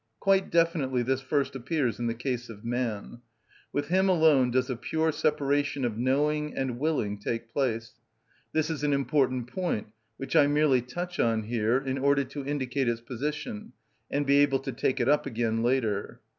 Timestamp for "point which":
9.45-10.35